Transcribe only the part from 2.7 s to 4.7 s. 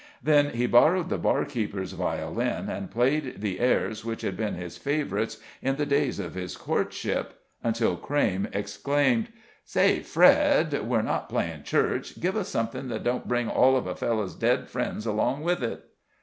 and played the airs which had been